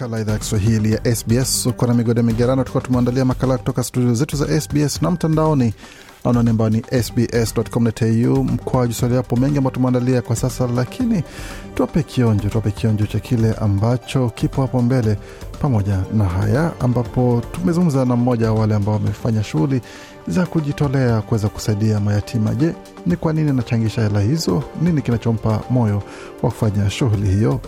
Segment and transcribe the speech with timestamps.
[0.00, 1.66] Makala idhaa ya Kiswahili ya SBS.
[1.66, 5.74] Uko na migode migerano, tukuwa tumeandalia makala kutoka studio zetu za SBS na mtandaoni
[6.24, 11.22] anwani ambayo ni sbs.com.au mkoa swali hapo mengi ambayo tumeandalia kwa sasa, lakini
[11.74, 15.16] tuwape kionjo, tuwape kionjo cha kile ambacho kipo hapo mbele,
[15.60, 19.80] pamoja na haya ambapo tumezungumza na mmoja wa wale ambao wamefanya shughuli
[20.28, 22.54] za kujitolea kuweza kusaidia mayatima.
[22.54, 22.74] Je,
[23.06, 24.62] ni kwa nini anachangisha hela hizo?
[24.82, 26.02] Nini kinachompa moyo
[26.42, 27.60] wa kufanya shughuli hiyo?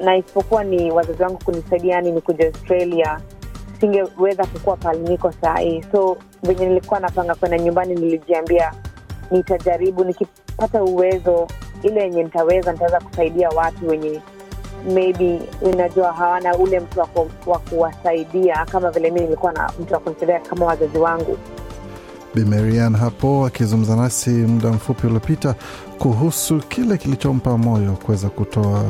[0.00, 3.20] Na isipokuwa ni wazazi wangu kunisaidia, yani ni kuja Australia,
[3.80, 5.58] singeweza kukua pale niko saa.
[5.92, 8.72] So venye nilikuwa napanga kwenda nyumbani, nilijiambia
[9.30, 11.48] nitajaribu, nikipata uwezo
[11.82, 14.20] ile yenye nitaweza, nitaweza kusaidia watu wenye
[14.94, 17.00] maybe unajua hawana ule mtu
[17.46, 21.38] wa kuwasaidia kama vile mi nilikuwa na mtu wa kunisaidia kama wazazi wangu.
[22.44, 25.54] Bi hapo akizungumza nasi muda mfupi uliopita
[25.98, 28.84] kuhusu kile kilichompa moyo kuweza kutoa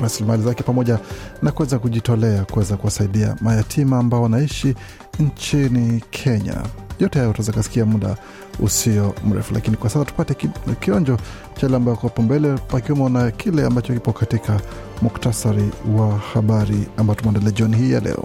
[0.00, 0.98] rasilimali zake pamoja
[1.42, 4.74] na kuweza kujitolea kuweza kuwasaidia mayatima ambao wanaishi
[5.20, 6.56] nchini Kenya.
[7.00, 8.16] Yote hayo utaweza kasikia muda
[8.58, 10.48] usio mrefu, lakini kwa sasa tupate ki,
[10.80, 11.16] kionjo
[11.54, 14.60] cha yale ambayo kopo mbele, pakiwemo na kile ambacho kipo katika
[15.02, 18.24] muktasari wa habari ambayo tumeandalia jioni hii ya leo.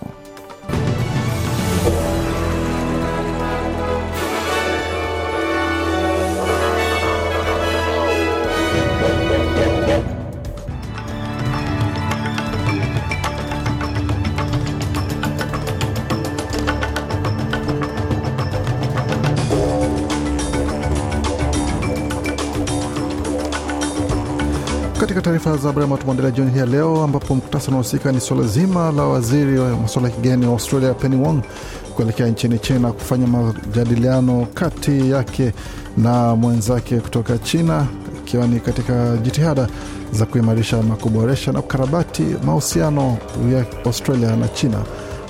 [25.46, 28.44] Katika taarifa za habari ambayo tumeandalia jioni hii ya leo, ambapo mkutasa unahusika ni suala
[28.48, 31.42] zima la waziri wa masuala ya kigeni wa Australia Penny Wong
[31.96, 35.54] kuelekea nchini China kufanya majadiliano kati yake
[35.98, 37.88] na mwenzake kutoka China,
[38.26, 39.68] ikiwa ni katika jitihada
[40.12, 43.18] za kuimarisha na kuboresha na kukarabati mahusiano
[43.54, 44.78] ya Australia na China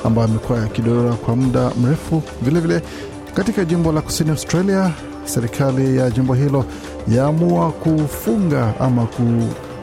[0.04, 2.22] ambayo amekuwa yakidorora kwa muda mrefu.
[2.42, 2.82] Vilevile
[3.34, 4.92] katika jimbo la kusini Australia,
[5.26, 6.66] serikali ya jimbo hilo
[7.08, 9.06] yaamua kufunga ama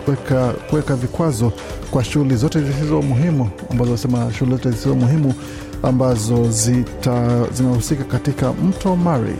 [0.04, 1.52] kuweka kuweka vikwazo
[1.90, 5.34] kwa shughuli zote zisizo muhimu ambazo wasema shughuli zote zisizo muhimu
[5.82, 6.50] ambazo
[7.52, 9.34] zinahusika katika mto Mari.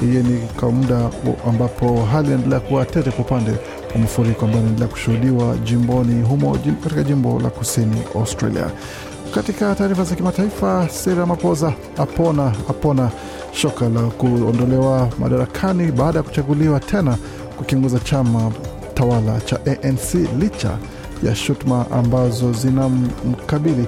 [0.00, 1.10] Hiyo ni kwa muda
[1.48, 3.50] ambapo hali inaendelea kuwa tete kwa upande
[3.94, 8.70] wa mafuriko ambayo inaendelea kushuhudiwa jimboni humo katika jimbo la kusini Australia.
[9.34, 13.10] Katika taarifa za kimataifa, Cyril Ramaphosa apona apona
[13.52, 17.16] shoka la kuondolewa madarakani baada ya kuchaguliwa tena
[17.58, 18.52] kukiongoza chama
[18.94, 20.78] tawala cha ANC licha
[21.22, 23.86] ya shutuma ambazo zinamkabili.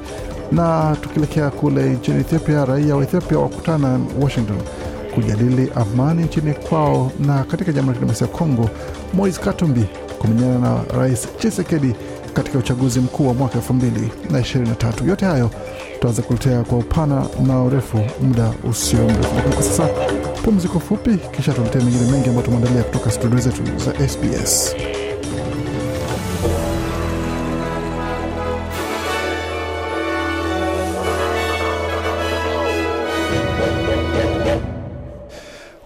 [0.52, 4.56] Na tukielekea kule nchini Ethiopia, raia wa Ethiopia wakutana Washington
[5.14, 8.70] kujadili amani nchini kwao, na katika Jamhuri ya Kidemokrasia ya Kongo,
[9.14, 9.84] Moise Katumbi
[10.18, 11.94] kumenyana na Rais Tshisekedi
[12.32, 15.04] katika uchaguzi mkuu wa mwaka elfu mbili na ishirini na tatu.
[15.06, 15.50] Yote hayo
[15.94, 19.88] tutaweza kuletea kwa upana na urefu muda usio mrefu, lakini kwa sasa
[20.44, 24.74] pumziko fupi, kisha tuletea mengine mengi ambayo tumeandalia kutoka studio zetu za SBS.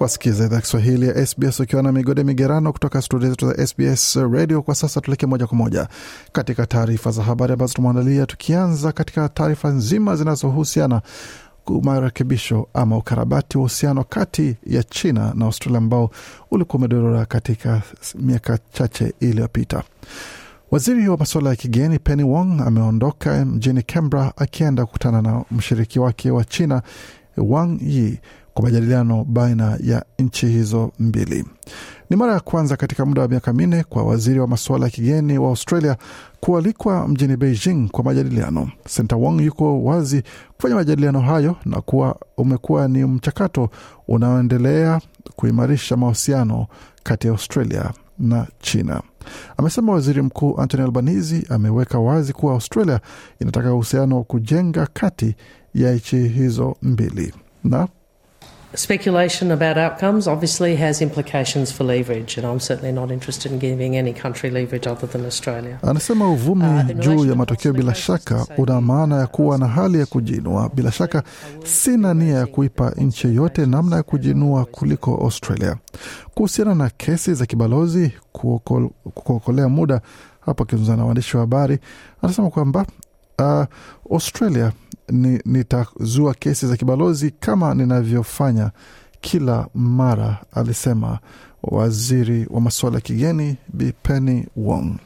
[0.01, 4.63] Wasikiza idhaa Kiswahili ya SBS ukiwa na migode migerano kutoka studio zetu za SBS Radio.
[4.63, 5.89] Kwa sasa tuelekee moja kwa moja
[6.33, 11.03] katika taarifa za habari ambazo tumeandalia, tukianza katika taarifa nzima zinazohusiana
[11.71, 16.11] marekebisho ama ukarabati wa uhusiano kati ya China na Australia ambao
[16.51, 17.83] ulikuwa umedorora katika
[18.15, 19.83] miaka chache iliyopita.
[20.71, 26.31] Waziri wa masuala ya kigeni Penny Wong ameondoka mjini Canberra akienda kukutana na mshiriki wake
[26.31, 26.83] wa China
[27.37, 28.19] Wang Yi
[28.59, 31.45] kwa majadiliano baina ya nchi hizo mbili.
[32.11, 35.39] Ni mara ya kwanza katika muda wa miaka minne kwa waziri wa masuala ya kigeni
[35.39, 35.97] wa Australia
[36.41, 38.71] kualikwa mjini Beijing kwa majadiliano.
[38.89, 40.23] Senta Wong yuko wazi
[40.57, 43.71] kufanya majadiliano hayo na kuwa umekuwa ni mchakato
[44.09, 45.01] unaoendelea
[45.37, 46.67] kuimarisha mahusiano
[47.03, 49.03] kati ya Australia na China.
[49.57, 53.01] Amesema waziri mkuu Anthony Albanese ameweka wazi kuwa Australia
[53.41, 55.35] inataka uhusiano wa kujenga kati
[55.75, 57.35] ya nchi hizo mbili
[57.65, 57.89] na
[58.75, 63.97] Speculation about outcomes obviously has implications for leverage, and I'm certainly not interested in giving
[63.97, 65.79] any country leverage other than Australia.
[65.83, 70.07] Anasema uvumi Uh, juu ya matokeo bila shaka una maana ya kuwa na hali ya
[70.07, 70.71] kujinua.
[70.75, 71.23] Bila shaka
[71.65, 75.77] sina nia ya kuipa nchi yoyote namna ya kujinua kuliko Australia.
[76.35, 78.13] Kuhusiana na kesi za kibalozi
[79.15, 80.01] kuokolea muda,
[80.41, 81.79] hapo akizungumza na waandishi wa habari,
[82.23, 82.87] anasema kwamba
[83.39, 83.65] uh,
[84.13, 84.73] Australia
[85.09, 88.71] ni, nitazua kesi za kibalozi kama ninavyofanya
[89.21, 91.19] kila mara, alisema
[91.63, 94.97] waziri wa masuala ya kigeni Bi Penny Wong.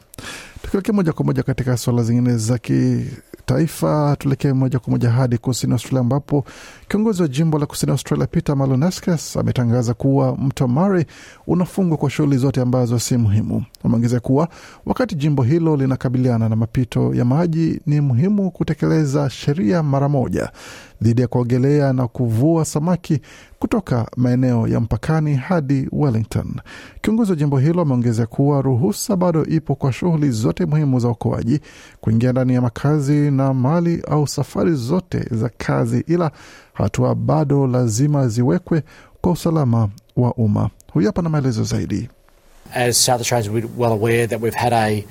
[0.73, 5.73] Tukielekea moja kwa moja katika suala zingine za kitaifa, tuelekee moja kwa moja hadi kusini
[5.73, 6.45] Australia, ambapo
[6.87, 11.05] kiongozi wa jimbo la kusini Australia Peter Malonaskas ametangaza kuwa mto Murray
[11.47, 13.63] unafungwa kwa shughuli zote ambazo si muhimu.
[13.83, 14.47] Ameongezea kuwa
[14.85, 20.51] wakati jimbo hilo linakabiliana na mapito ya maji, ni muhimu kutekeleza sheria mara moja
[21.03, 23.21] dhidi ya kuogelea na kuvua samaki
[23.59, 26.55] kutoka maeneo ya mpakani hadi Wellington.
[27.01, 31.59] Kiongozi wa jimbo hilo ameongeza kuwa ruhusa bado ipo kwa shughuli zote muhimu za uokoaji
[32.01, 36.31] kuingia ndani ya makazi na mali au safari zote za kazi, ila
[36.73, 38.83] hatua bado lazima ziwekwe
[39.21, 40.69] kwa usalama wa umma.
[40.93, 42.09] Huyu hapa na maelezo zaidi.
[42.75, 45.03] As South Australians, we're well aware that we've had a,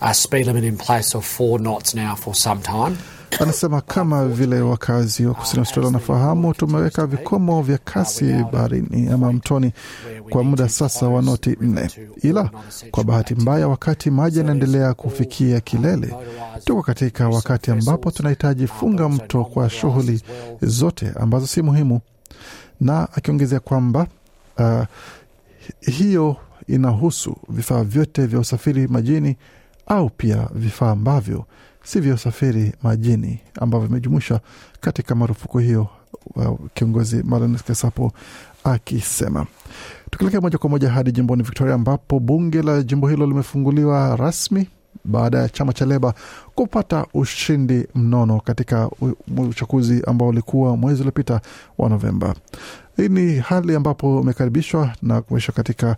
[0.00, 2.96] a speed limit in place of four knots now for some time.
[3.40, 9.72] Anasema kama vile wakazi wa kusini Australia wanafahamu, tumeweka vikomo vya kasi baharini ama mtoni
[10.30, 11.90] kwa muda sasa wa noti nne,
[12.22, 12.50] ila
[12.90, 16.14] kwa bahati mbaya, wakati maji yanaendelea kufikia kilele,
[16.64, 20.22] tuko katika wakati ambapo tunahitaji funga mto kwa shughuli
[20.62, 22.00] zote ambazo si muhimu,
[22.80, 24.06] na akiongezea kwamba
[24.58, 24.82] uh,
[25.80, 26.36] hiyo
[26.66, 29.36] inahusu vifaa vyote vya usafiri majini
[29.86, 31.44] au pia vifaa ambavyo
[31.84, 34.40] si vya usafiri majini ambavyo vimejumuishwa
[34.80, 35.86] katika marufuku hiyo,
[36.74, 38.12] kiongozi Marlon Kesapo
[38.64, 39.46] akisema.
[40.10, 44.68] Tukielekea moja kwa moja hadi jimboni Victoria, ambapo bunge la jimbo hilo limefunguliwa rasmi
[45.04, 46.14] baada ya chama cha Leba
[46.54, 48.90] kupata ushindi mnono katika
[49.36, 51.40] uchaguzi ambao ulikuwa mwezi uliopita
[51.78, 52.34] wa Novemba.
[52.96, 55.96] Hii ni hali ambapo umekaribishwa na kuonyeshwa katika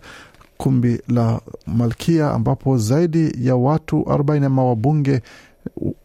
[0.57, 5.21] kumbi la Malkia ambapo zaidi ya watu 40 ama wabunge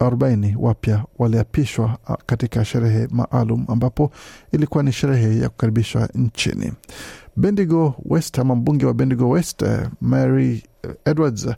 [0.00, 4.10] 40 wapya waliapishwa katika sherehe maalum ambapo
[4.52, 6.72] ilikuwa ni sherehe ya kukaribishwa nchini.
[7.36, 11.48] Bendigo West ama mbunge wa Bendigo West eh, Mary eh, Edwards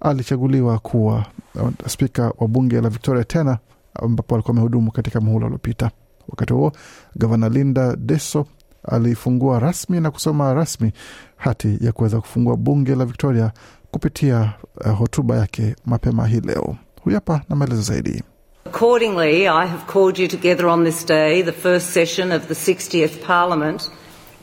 [0.00, 3.58] alichaguliwa kuwa uh, spika wa bunge la Victoria tena
[3.94, 5.90] ambapo alikuwa amehudumu katika muhula uliopita.
[6.28, 6.72] Wakati huo
[7.16, 8.46] gavana Linda Deso
[8.84, 10.92] alifungua rasmi na kusoma rasmi
[11.36, 13.52] hati ya kuweza kufungua bunge la Victoria
[13.90, 14.52] kupitia
[14.98, 16.76] hotuba yake mapema hii leo.
[17.04, 18.22] Huyu hapa na maelezo zaidi.
[18.66, 23.22] Accordingly, I have called you together on this day, the first session of the 60th
[23.26, 23.90] Parliament,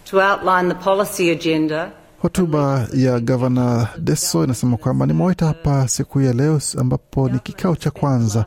[0.06, 1.92] to outline the policy agenda
[2.22, 7.92] Hotuba ya gavana Deso inasema kwamba nimewaita hapa siku ya leo ambapo ni kikao cha
[7.92, 8.46] kwanza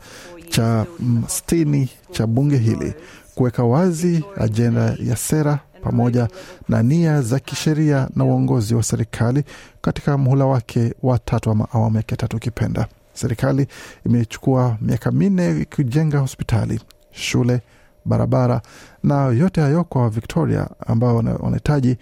[0.49, 2.94] cha mm, sitini cha bunge hili
[3.34, 6.28] kuweka wazi ajenda ya sera pamoja
[6.69, 9.44] na nia za kisheria na uongozi wa serikali
[9.81, 12.87] katika mhula wake wa tatu ama awamu yake tatu ukipenda.
[13.18, 13.66] Serikali
[14.06, 16.80] imechukua miaka minne ikijenga hospitali,
[17.10, 17.60] shule,
[18.04, 18.62] barabara
[19.02, 21.96] na yote hayo kwa Victoria ambao wanahitaji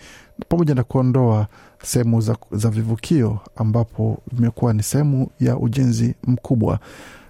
[0.49, 1.47] pamoja na kuondoa
[1.83, 6.79] sehemu za, za vivukio ambapo vimekuwa ni sehemu ya ujenzi mkubwa,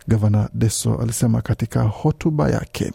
[0.09, 2.93] gavana Deso alisema katika hotuba yake.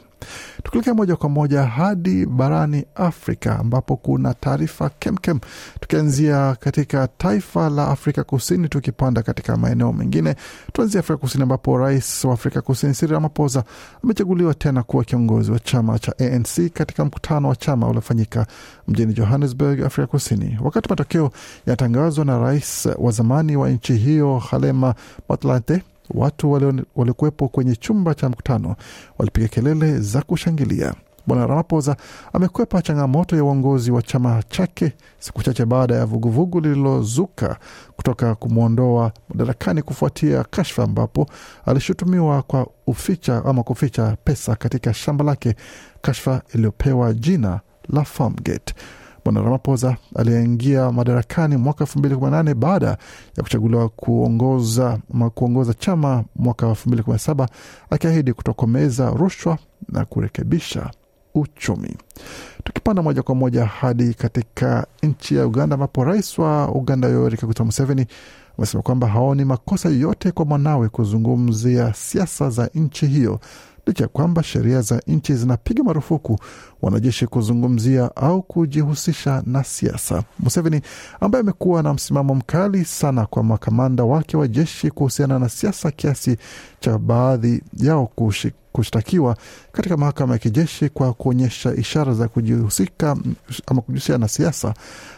[0.63, 5.39] Tukielekea moja kwa moja hadi barani Afrika ambapo kuna taarifa kemkem,
[5.79, 10.35] tukianzia katika taifa la Afrika Kusini, tukipanda katika maeneo mengine.
[10.73, 13.63] Tuanzia Afrika Kusini ambapo rais wa Afrika Kusini Cyril Ramaphosa
[14.03, 18.47] amechaguliwa tena kuwa kiongozi wa chama cha ANC katika mkutano wa chama uliofanyika
[18.87, 20.57] mjini Johannesburg, Afrika Kusini.
[20.61, 21.31] Wakati matokeo
[21.65, 24.95] yanatangazwa na rais wa zamani wa nchi hiyo Halema
[25.29, 25.81] Motlanthe,
[26.13, 26.51] watu
[26.95, 28.75] waliokuwepo kwenye chumba cha mkutano
[29.17, 30.93] walipiga kelele za kushangilia.
[31.27, 31.95] Bwana Ramaphosa
[32.33, 37.57] amekwepa changamoto ya uongozi wa chama chake siku chache baada ya vuguvugu lililozuka
[37.95, 41.27] kutoka kumwondoa madarakani kufuatia kashfa ambapo
[41.65, 45.55] alishutumiwa kwa uficha ama kuficha pesa katika shamba lake,
[46.01, 48.73] kashfa iliyopewa jina la Farmgate.
[49.25, 52.87] Bwana Ramaphosa aliyeingia madarakani mwaka elfu mbili kumi na nane baada
[53.37, 54.99] ya kuchaguliwa kuongoza,
[55.35, 57.49] kuongoza chama mwaka elfu mbili kumi na saba
[57.89, 59.57] akiahidi kutokomeza rushwa
[59.89, 60.91] na kurekebisha
[61.35, 61.95] uchumi.
[62.63, 67.63] Tukipanda moja kwa moja hadi katika nchi ya Uganda ambapo rais wa Uganda Yoweri Kaguta
[67.63, 68.05] Museveni
[68.57, 73.39] amesema kwamba haoni makosa yoyote kwa mwanawe kuzungumzia siasa za nchi hiyo
[73.85, 76.39] licha ya kwamba sheria za nchi zinapiga marufuku
[76.81, 80.23] wanajeshi kuzungumzia au kujihusisha na siasa.
[80.39, 80.81] Museveni
[81.19, 86.37] ambaye amekuwa na msimamo mkali sana kwa makamanda wake wa jeshi kuhusiana na siasa kiasi
[86.79, 89.37] cha baadhi yao kushik kushtakiwa
[89.71, 93.17] katika mahakama ya kijeshi kwa kuonyesha ishara za kujihusika
[93.67, 94.73] ama kujihusisha na siasa,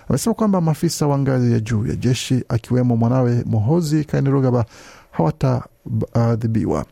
[0.09, 4.65] amesema kwamba maafisa wa ngazi ya juu ya jeshi akiwemo mwanawe Mohozi Kainerugaba
[5.11, 6.85] hawataadhibiwa.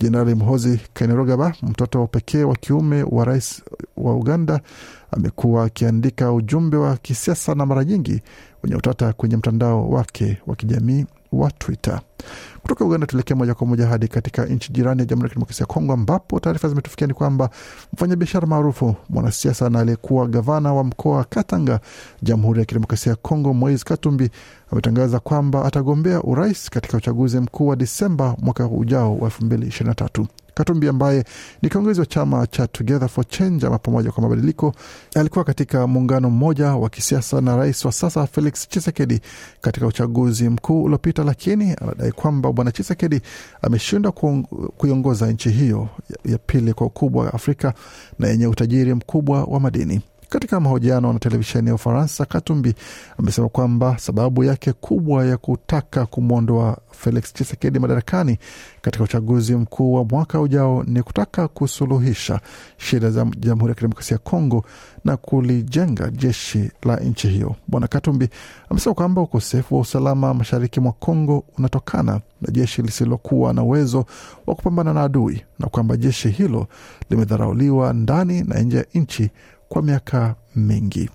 [0.00, 3.62] Jenerali Mhozi Kainerugaba, mtoto pekee wa kiume wa rais
[3.96, 4.60] wa Uganda,
[5.10, 8.22] amekuwa akiandika ujumbe wa kisiasa na mara nyingi
[8.62, 12.00] wenye utata kwenye mtandao wake wa kijamii wa Twitter.
[12.62, 15.66] Kutoka Uganda tuelekee moja kwa moja hadi katika nchi jirani ya Jamhuri ya Kidemokrasia ya
[15.74, 17.50] Kongo, ambapo taarifa zimetufikia ni kwamba
[17.92, 21.80] mfanyabiashara maarufu, mwanasiasa na aliyekuwa gavana wa mkoa wa Katanga,
[22.22, 24.30] Jamhuri ya Kidemokrasia ya Kongo, Moise Katumbi
[24.72, 29.88] ametangaza kwamba atagombea urais katika uchaguzi mkuu wa Disemba mwaka ujao wa elfu mbili ishirini
[29.88, 30.26] na tatu.
[30.60, 31.24] Katumbi ambaye
[31.62, 34.74] ni kiongozi wa chama cha Together for Change ama pamoja kwa mabadiliko,
[35.14, 39.20] alikuwa katika muungano mmoja wa kisiasa na rais wa sasa Felix Chisekedi
[39.60, 43.20] katika uchaguzi mkuu uliopita, lakini anadai kwamba bwana Chisekedi
[43.62, 44.12] ameshindwa
[44.76, 45.88] kuiongoza nchi hiyo
[46.24, 47.74] ya pili kwa ukubwa wa Afrika
[48.18, 50.00] na yenye utajiri mkubwa wa madini.
[50.30, 52.74] Katika mahojiano na televisheni ya Ufaransa, Katumbi
[53.18, 58.38] amesema kwamba sababu yake kubwa ya kutaka kumwondoa Felix Chisekedi madarakani
[58.82, 62.40] katika uchaguzi mkuu wa mwaka ujao ni kutaka kusuluhisha
[62.76, 64.64] shida za Jamhuri ya Kidemokrasia ya Kongo
[65.04, 67.56] na kulijenga jeshi la nchi hiyo.
[67.68, 68.28] Bwana Katumbi
[68.70, 74.04] amesema kwamba ukosefu wa usalama mashariki mwa Kongo unatokana na jeshi lisilokuwa na uwezo
[74.46, 76.66] wa kupambana na adui na kwamba jeshi hilo
[77.10, 79.30] limedharauliwa ndani na nje ya nchi
[79.72, 81.10] kwa miaka mingi.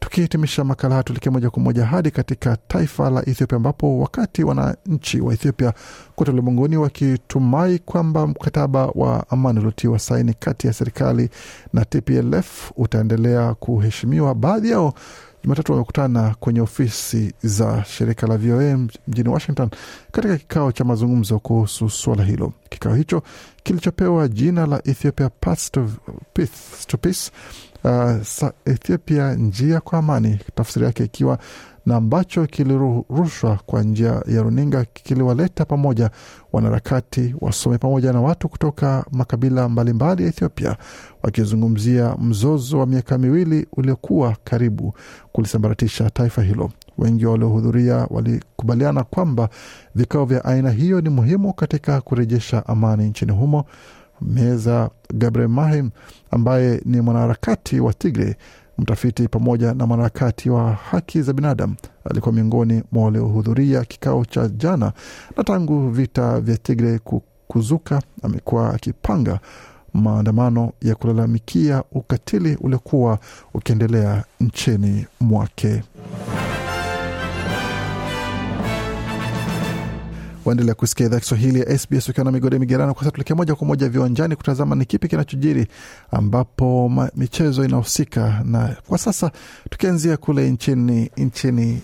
[0.00, 5.20] Tukihitimisha makala haya, tuelekee moja kwa moja hadi katika taifa la Ethiopia, ambapo wakati wananchi
[5.20, 5.72] wa Ethiopia
[6.16, 11.28] kote ulimwenguni wakitumai kwamba mkataba wa amani uliotiwa saini kati ya serikali
[11.72, 14.94] na TPLF utaendelea kuheshimiwa, baadhi yao
[15.44, 18.78] Jumatatu wamekutana kwenye ofisi za shirika la VOA
[19.08, 19.70] mjini Washington
[20.12, 22.52] katika kikao cha mazungumzo kuhusu suala hilo.
[22.68, 23.22] Kikao hicho
[23.62, 25.88] kilichopewa jina la Ethiopia Path to
[27.02, 27.30] Peace,
[27.84, 31.38] uh, Ethiopia njia kwa amani, tafsiri yake ikiwa
[31.86, 36.10] na ambacho kilirushwa kwa njia ya runinga kiliwaleta pamoja
[36.52, 40.76] wanaharakati, wasomi pamoja na watu kutoka makabila mbalimbali ya Ethiopia
[41.22, 44.94] wakizungumzia mzozo wa miaka miwili uliokuwa karibu
[45.32, 46.70] kulisambaratisha taifa hilo.
[46.98, 49.48] Wengi waliohudhuria walikubaliana kwamba
[49.94, 53.64] vikao vya aina hiyo ni muhimu katika kurejesha amani nchini humo.
[54.22, 55.90] Meza Gabriel Mahim
[56.30, 58.36] ambaye ni mwanaharakati wa Tigre
[58.78, 61.74] mtafiti pamoja na mwanaharakati wa haki za binadamu
[62.10, 64.92] alikuwa miongoni mwa waliohudhuria kikao cha jana,
[65.36, 67.00] na tangu vita vya Tigre
[67.48, 69.40] kuzuka amekuwa akipanga
[69.94, 73.18] maandamano ya kulalamikia ukatili uliokuwa
[73.54, 75.82] ukiendelea nchini mwake.
[80.44, 82.94] Waendelea kusikia idhaa Kiswahili ya SBS ukiwa na migode migerano.
[82.94, 85.66] Kwa sasa tuelekea moja kwa moja viwanjani kutazama ni kipi kinachojiri,
[86.10, 89.30] ambapo michezo inahusika na kwa sasa,
[89.70, 91.82] tukianzia kule nchini nchini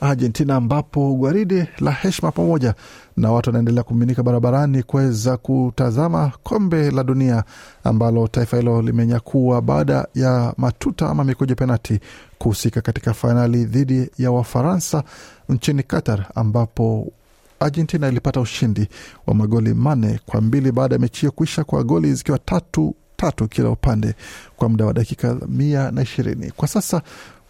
[0.00, 2.74] Argentina ambapo gwaride la heshima pamoja
[3.16, 7.44] na watu wanaendelea kumiminika barabarani kuweza kutazama kombe la dunia
[7.84, 12.00] ambalo taifa hilo limenyakua baada ya matuta ama mikojo penati
[12.38, 15.02] kuhusika katika fainali dhidi ya Wafaransa
[15.48, 17.12] nchini Qatar ambapo
[17.60, 18.88] Argentina ilipata ushindi
[19.26, 23.48] wa magoli manne kwa mbili baada ya mechi hiyo kuisha kwa goli zikiwa tatu tatu
[23.48, 24.14] kila upande
[24.56, 26.50] kwa muda wa dakika mia na ishirini.
[26.50, 27.02] Kwa sasa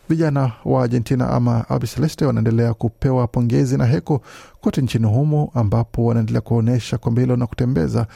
[0.08, 4.22] vijana wa Argentina ama albiceleste wanaendelea kupewa pongezi na heko
[4.60, 8.06] kote nchini humo, ambapo wanaendelea kuonyesha kombe hilo na kutembeza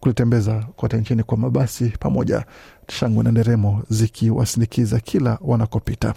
[0.00, 2.44] kulitembeza kote nchini kwa mabasi pamoja
[2.88, 6.14] shangwe na nderemo zikiwasindikiza kila wanakopita.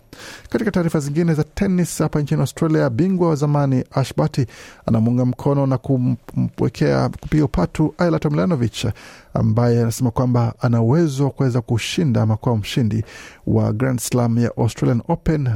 [0.49, 4.45] Katika taarifa zingine za tenis hapa nchini Australia, bingwa wa zamani Ash Barty
[4.85, 8.87] anamuunga mkono na kumwekea kupiga upatu Ayla Tomljanovic
[9.33, 13.03] ambaye anasema kwamba ana uwezo wa kuweza kushinda ama kuwa mshindi
[13.47, 15.49] wa Grand Slam ya Australian Open,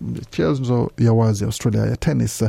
[0.00, 2.44] michezo ya wazi Australia ya tenis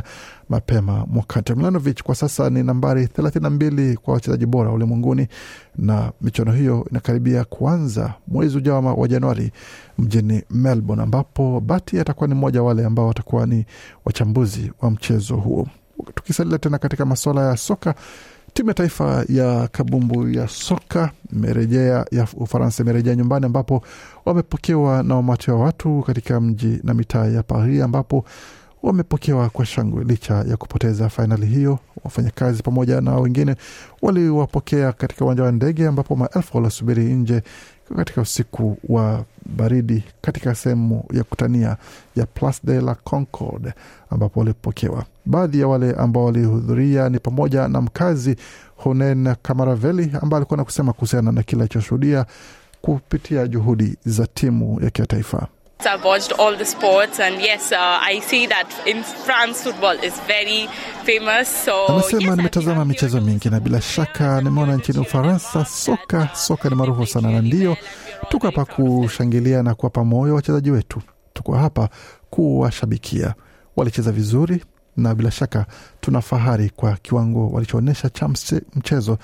[0.48, 1.42] mapema mwaka.
[1.42, 5.26] Tomljanovic kwa sasa ni nambari 32 kwa wachezaji bora ulimwenguni
[5.76, 7.81] na michuano hiyo inakaribia kuanza
[8.28, 9.52] mwezi ujao wa Januari
[9.98, 13.66] mjini Melbourne, ambapo Bati atakuwa ni mmoja wale ambao watakuwa ni
[14.04, 15.66] wachambuzi wa mchezo huo.
[16.14, 17.94] Tukisalia tena katika masuala ya soka,
[18.54, 23.82] timu ya taifa ya kabumbu ya soka imerejea ya Ufaransa imerejea nyumbani, ambapo
[24.24, 28.24] wamepokewa na umati wa watu katika mji na mitaa ya Paris, ambapo
[28.82, 31.78] wamepokewa kwa shangwe licha ya kupoteza fainali hiyo.
[32.04, 33.54] Wafanyakazi pamoja na wengine
[34.02, 37.42] waliwapokea katika uwanja wa ndege ambapo maelfu waliosubiri nje
[37.96, 41.76] katika usiku wa baridi katika sehemu ya kutania
[42.16, 43.72] ya Place de la Concorde
[44.10, 45.04] ambapo walipokewa.
[45.26, 48.36] Baadhi ya wale ambao walihudhuria ni pamoja na mkazi
[48.76, 52.26] Honen Kamaraveli ambaye alikuwa na kusema kuhusiana na kile alichoshuhudia
[52.82, 55.46] kupitia juhudi za timu ya kimataifa.
[55.86, 60.14] I've watched all the sports and yes, uh, I see that in France football is
[60.26, 60.68] very
[61.04, 61.64] famous.
[61.64, 66.74] So Anasema yes, nimetazama michezo mingi na bila shaka nimeona nchini Ufaransa soka soka ni
[66.74, 67.76] maarufu sana, na ndio
[68.28, 71.02] tuko hapa kushangilia na kuwapa moyo wachezaji wetu.
[71.32, 71.88] Tuko hapa
[72.30, 73.34] kuwashabikia.
[73.76, 74.64] Walicheza vizuri
[74.96, 75.66] na bila shaka
[76.00, 78.28] tuna fahari kwa kiwango walichoonyesha cha
[78.74, 79.18] mchezo,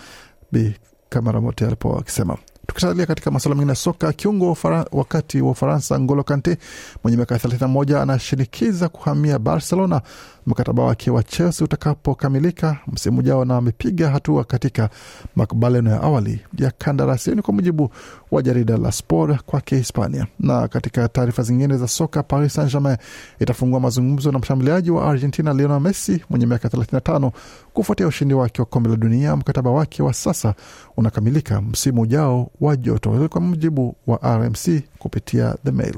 [0.53, 0.75] Bi
[1.09, 2.37] Kamaramote alipo akisema.
[2.71, 6.59] Tukisalia katika masuala mengine ya soka, kiungo wa wakati wa Ufaransa Ngolo Kante
[7.03, 10.01] mwenye miaka 31 anashinikiza kuhamia Barcelona
[10.47, 14.91] mkataba wake wa Chelsea utakapokamilika msimu ujao, na amepiga hatua katika
[15.37, 17.31] makubaliano ya awali ya kandarasi.
[17.31, 17.91] Ni kwa mujibu
[18.31, 20.27] wa jarida la Sport kwake Hispania.
[20.41, 22.97] Na katika taarifa zingine za soka, Paris Saint Germain
[23.41, 27.31] itafungua mazungumzo na mshambuliaji wa Argentina Lionel Messi mwenye miaka 35
[27.75, 29.37] kufuatia ushindi wake wa kombe la dunia.
[29.37, 30.55] Mkataba wake wa sasa
[30.97, 35.95] unakamilika msimu ujao wa joto, kwa mujibu wa RMC kupitia The Mail.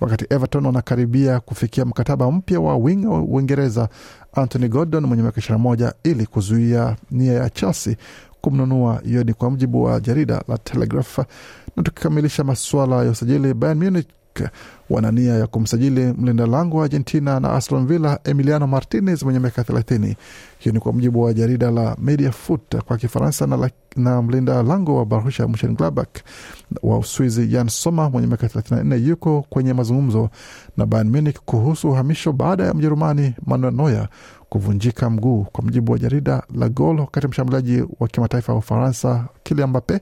[0.00, 3.88] Wakati Everton wanakaribia kufikia mkataba mpya wa winga wa Uingereza
[4.32, 7.96] Anthony Gordon mwenye miaka 21 ili kuzuia nia ya Chelsea
[8.48, 9.00] kumnunua.
[9.04, 11.18] Hiyo ni kwa mujibu wa jarida la Telegraph.
[11.76, 14.08] Na tukikamilisha masuala ya usajili, Bayern Munich
[14.90, 19.62] wana nia ya kumsajili mlinda lango wa Argentina na Aston Villa Emiliano Martinez mwenye miaka
[19.62, 20.16] 30.
[20.58, 24.96] Hiyo ni kwa mujibu wa jarida la Mediafoot kwa Kifaransa na, la- na mlinda lango
[24.96, 26.08] wa Borussia Monchengladbach
[26.82, 30.30] wa Uswizi Jan Sommer mwenye miaka 34 yuko kwenye mazungumzo
[30.76, 34.08] na Bayern Munich kuhusu uhamisho baada ya Mjerumani Manuel Neuer
[34.54, 37.00] kuvunjika mguu, kwa mujibu wa jarida la Gol.
[37.00, 40.00] Wakati mshambuliaji wa kimataifa wa Ufaransa Kylian Mbappe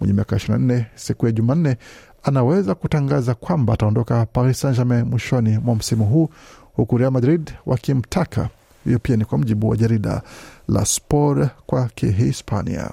[0.00, 1.76] mwenye miaka 24 siku ya Jumanne
[2.22, 6.28] anaweza kutangaza kwamba ataondoka Paris Saint-Germain mwishoni mwa msimu huu,
[6.76, 8.48] huku Real Madrid wakimtaka.
[8.84, 10.22] Hiyo pia ni kwa mujibu wa jarida
[10.68, 12.90] la Sport kwa Kihispania.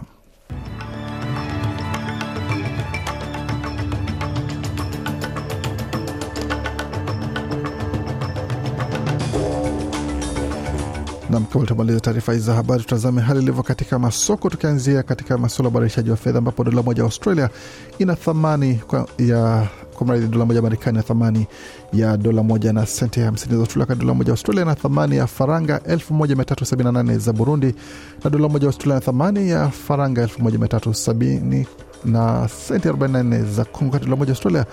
[11.29, 15.67] Nam, kabla tumaliza taarifa hizi za habari, tutazame hali ilivyo katika masoko, tukianzia katika masuala
[15.67, 17.49] ya ubadilishaji wa fedha, ambapo dola moja ya Australia
[17.99, 18.81] ina thamani
[19.17, 21.47] ya kwa mradhi dola moja Marekani na thamani
[21.93, 23.81] ya dola moja na senti hamsini za Australia.
[23.83, 27.75] Wakati dola moja Australia na thamani ya faranga 1378 za Burundi,
[28.23, 31.65] na dola moja Australia na thamani ya faranga 1370
[32.05, 33.85] na senti 44 za Kongo.
[33.91, 34.65] Wakati dola moja Australia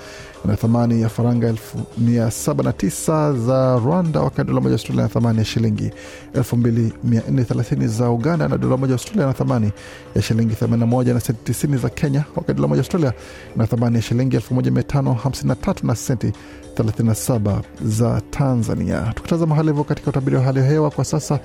[0.45, 5.91] ina thamani ya faranga 79 za Rwanda, wakati dola moja Australia na thamani ya shilingi
[6.35, 9.73] 2430 za Uganda, na dola moja Australia na thamani
[10.15, 13.13] ya shilingi 81 na senti 90 za Kenya, wakati dola moja Australia
[13.57, 16.33] na thamani ya shilingi 1553 na senti
[16.75, 19.13] 37 za Tanzania.
[19.15, 21.41] Tukitazama hali hivyo katika utabiri wa hali ya hewa kwa sasa,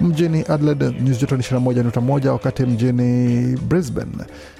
[0.00, 4.12] mjini Adelaide nyuzi joto ni 21.1, wakati mjini Brisbane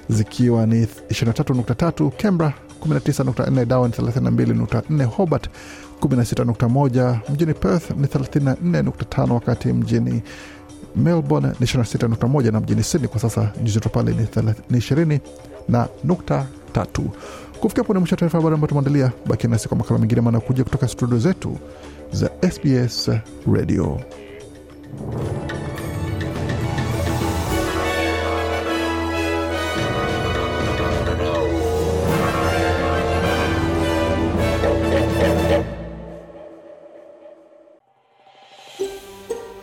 [0.09, 2.53] zikiwa ni 23.3, Canberra
[2.89, 5.49] 19.4, Darwin 32.4, Hobart
[6.01, 10.21] 16.1, mjini Perth ni 34.5, wakati mjini
[10.95, 14.11] Melbourne ni 26.1 na mjini Sydney kwa sasa nyuzi joto pale
[14.69, 15.19] ni 20
[15.69, 17.01] na nukta tatu.
[17.59, 19.11] Kufikia hapo ni mwisho wa taarifa habari ambayo tumeandalia.
[19.25, 21.57] Baki nasi kwa makala mengine manakuja kutoka studio zetu
[22.11, 23.11] za SBS
[23.53, 23.99] Radio.